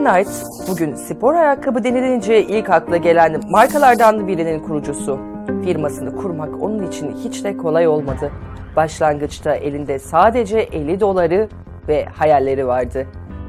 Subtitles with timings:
[0.00, 0.28] Knight,
[0.68, 5.18] bugün spor ayakkabı denilince ilk akla gelen markalardan birinin kurucusu.
[5.64, 8.32] Firmasını kurmak onun için hiç de kolay olmadı.
[8.76, 11.48] Başlangıçta elinde sadece 50 doları
[11.88, 13.06] ve hayalleri vardı.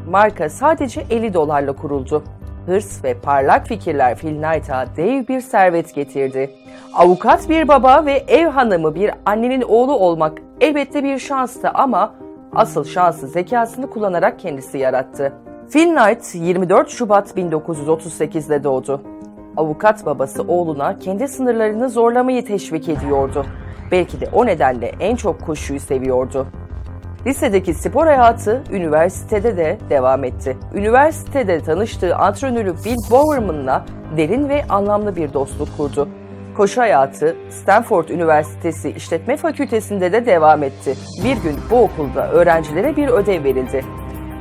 [0.10, 2.24] Marka sadece 50 dolarla kuruldu.
[2.66, 6.52] Hırs ve parlak fikirler Phil Knight'a dev bir servet getirdi.
[6.94, 12.14] Avukat bir baba ve ev hanımı bir annenin oğlu olmak elbette bir şanstı ama
[12.56, 15.34] asıl şansı zekasını kullanarak kendisi yarattı.
[15.72, 19.02] Phil Knight 24 Şubat 1938'de doğdu.
[19.58, 23.46] Avukat babası oğluna kendi sınırlarını zorlamayı teşvik ediyordu.
[23.92, 26.48] Belki de o nedenle en çok koşuyu seviyordu.
[27.26, 30.58] Lisedeki spor hayatı üniversitede de devam etti.
[30.74, 33.86] Üniversitede tanıştığı antrenörü Bill Bowerman'la
[34.18, 36.10] derin ve anlamlı bir dostluk kurdu.
[36.58, 40.96] Koşu hayatı Stanford Üniversitesi İşletme Fakültesinde de devam etti.
[41.24, 43.86] Bir gün bu okulda öğrencilere bir ödev verildi.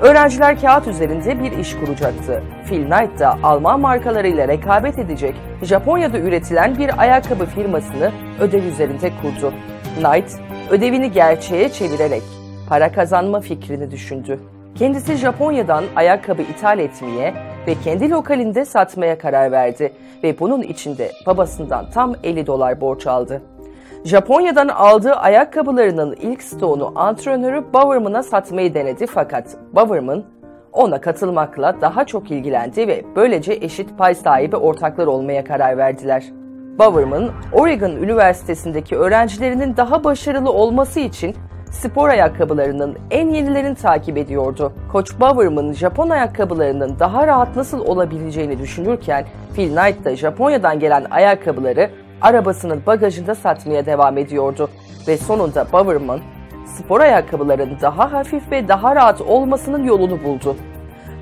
[0.00, 2.42] Öğrenciler kağıt üzerinde bir iş kuracaktı.
[2.68, 9.52] Phil Knight da Alman markalarıyla rekabet edecek Japonya'da üretilen bir ayakkabı firmasını ödev üzerinde kurdu.
[9.94, 10.32] Knight,
[10.70, 12.22] ödevini gerçeğe çevirerek
[12.68, 14.40] para kazanma fikrini düşündü.
[14.74, 17.34] Kendisi Japonya'dan ayakkabı ithal etmeye
[17.66, 19.92] ve kendi lokalinde satmaya karar verdi
[20.22, 23.42] ve bunun için de babasından tam 50 dolar borç aldı.
[24.04, 30.24] Japonya'dan aldığı ayakkabılarının ilk stoğunu antrenörü Bowerman'a satmayı denedi fakat Bowerman
[30.72, 36.24] ona katılmakla daha çok ilgilendi ve böylece eşit pay sahibi ortaklar olmaya karar verdiler.
[36.78, 41.36] Bowerman, Oregon Üniversitesi'ndeki öğrencilerinin daha başarılı olması için
[41.70, 44.72] spor ayakkabılarının en yenilerini takip ediyordu.
[44.92, 51.90] Koç Bowerman Japon ayakkabılarının daha rahat nasıl olabileceğini düşünürken Phil Knight da Japonya'dan gelen ayakkabıları
[52.20, 54.70] arabasının bagajında satmaya devam ediyordu.
[55.08, 56.20] Ve sonunda Bowerman
[56.66, 60.56] spor ayakkabıların daha hafif ve daha rahat olmasının yolunu buldu.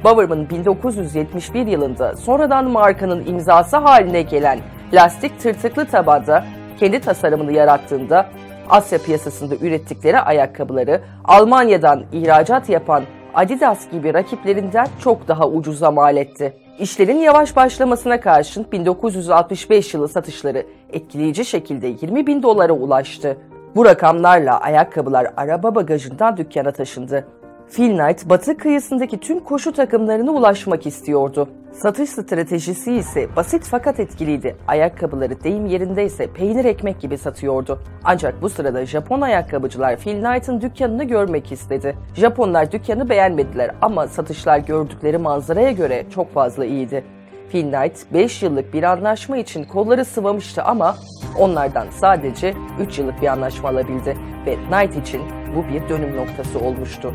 [0.04, 4.59] Bowerman 1971 yılında sonradan markanın imzası haline gelen
[4.92, 6.44] lastik tırtıklı tabanda
[6.81, 8.26] kendi tasarımını yarattığında
[8.70, 13.04] Asya piyasasında ürettikleri ayakkabıları Almanya'dan ihracat yapan
[13.38, 16.56] Adidas gibi rakiplerinden çok daha ucuza mal etti.
[16.78, 23.37] İşlerin yavaş başlamasına karşın 1965 yılı satışları etkileyici şekilde 20 bin dolara ulaştı.
[23.77, 27.28] Bu rakamlarla ayakkabılar araba bagajından dükkana taşındı.
[27.72, 31.48] Phil Knight batı kıyısındaki tüm koşu takımlarına ulaşmak istiyordu.
[31.72, 34.56] Satış stratejisi ise basit fakat etkiliydi.
[34.68, 37.78] Ayakkabıları deyim yerindeyse peynir ekmek gibi satıyordu.
[38.04, 41.96] Ancak bu sırada Japon ayakkabıcılar Phil Knight'ın dükkanını görmek istedi.
[42.14, 47.04] Japonlar dükkanı beğenmediler ama satışlar gördükleri manzaraya göre çok fazla iyiydi.
[47.50, 50.96] Phil Knight 5 yıllık bir anlaşma için kolları sıvamıştı ama
[51.38, 55.22] onlardan sadece 3 yıllık bir anlaşma alabildi ve Knight için
[55.56, 57.14] bu bir dönüm noktası olmuştu.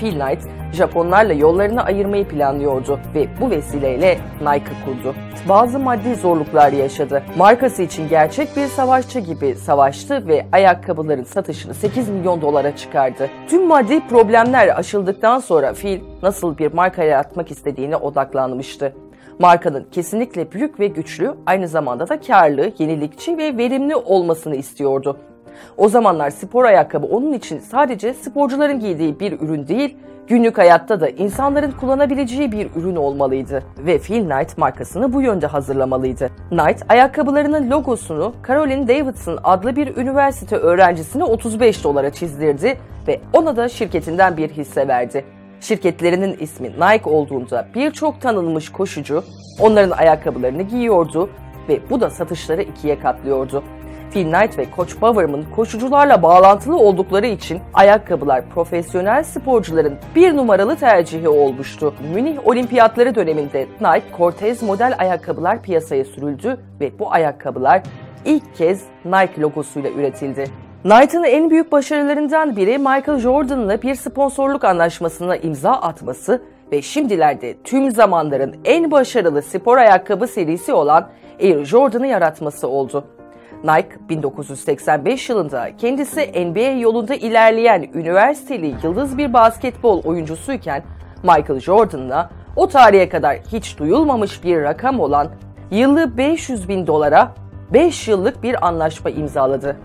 [0.00, 5.14] Phil Knight, Japonlarla yollarını ayırmayı planlıyordu ve bu vesileyle Nike kurdu.
[5.48, 7.22] Bazı maddi zorluklar yaşadı.
[7.36, 13.28] Markası için gerçek bir savaşçı gibi savaştı ve ayakkabıların satışını 8 milyon dolara çıkardı.
[13.48, 18.92] Tüm maddi problemler aşıldıktan sonra Phil nasıl bir marka yaratmak istediğine odaklanmıştı.
[19.38, 25.16] Markanın kesinlikle büyük ve güçlü, aynı zamanda da karlı, yenilikçi ve verimli olmasını istiyordu.
[25.76, 31.08] O zamanlar spor ayakkabı onun için sadece sporcuların giydiği bir ürün değil, günlük hayatta da
[31.08, 36.30] insanların kullanabileceği bir ürün olmalıydı ve Phil Knight markasını bu yönde hazırlamalıydı.
[36.48, 42.78] Knight ayakkabılarının logosunu Caroline Davidson adlı bir üniversite öğrencisine 35 dolara çizdirdi
[43.08, 45.24] ve ona da şirketinden bir hisse verdi.
[45.60, 49.24] Şirketlerinin ismi Nike olduğunda birçok tanınmış koşucu
[49.60, 51.30] onların ayakkabılarını giyiyordu
[51.68, 53.62] ve bu da satışları ikiye katlıyordu.
[54.14, 61.28] Phil Knight ve Coach Bowerman koşucularla bağlantılı oldukları için ayakkabılar profesyonel sporcuların bir numaralı tercihi
[61.28, 61.94] olmuştu.
[62.14, 67.82] Münih Olimpiyatları döneminde Nike Cortez model ayakkabılar piyasaya sürüldü ve bu ayakkabılar
[68.24, 70.44] ilk kez Nike logosuyla üretildi.
[70.82, 77.90] Knight'ın en büyük başarılarından biri Michael Jordan'la bir sponsorluk anlaşmasına imza atması ve şimdilerde tüm
[77.90, 81.08] zamanların en başarılı spor ayakkabı serisi olan
[81.40, 83.04] Air Jordan'ı yaratması oldu.
[83.64, 90.82] Nike 1985 yılında kendisi NBA yolunda ilerleyen üniversiteli yıldız bir basketbol oyuncusuyken
[91.22, 95.28] Michael Jordan'la o tarihe kadar hiç duyulmamış bir rakam olan
[95.70, 97.34] yıllık 500 bin dolara
[97.72, 99.76] 5 yıllık bir anlaşma imzaladı.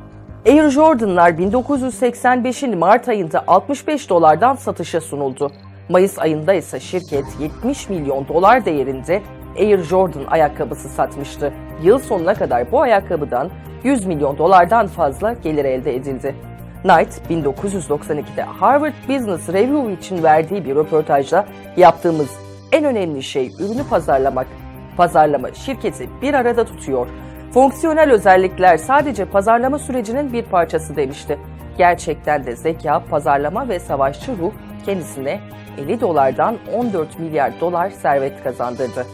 [0.47, 5.51] Air Jordan'lar 1985'in Mart ayında 65 dolardan satışa sunuldu.
[5.89, 9.21] Mayıs ayında ise şirket 70 milyon dolar değerinde
[9.57, 11.53] Air Jordan ayakkabısı satmıştı.
[11.83, 13.49] Yıl sonuna kadar bu ayakkabıdan
[13.83, 16.35] 100 milyon dolardan fazla gelir elde edildi.
[16.81, 21.45] Knight 1992'de Harvard Business Review için verdiği bir röportajda
[21.77, 22.29] yaptığımız
[22.71, 24.47] En önemli şey ürünü pazarlamak.
[24.97, 27.07] Pazarlama şirketi bir arada tutuyor.
[27.53, 31.39] Fonksiyonel özellikler sadece pazarlama sürecinin bir parçası demişti.
[31.77, 34.51] Gerçekten de zeka, pazarlama ve savaşçı ruh
[34.85, 35.39] kendisine
[35.77, 39.05] 50 dolardan 14 milyar dolar servet kazandırdı.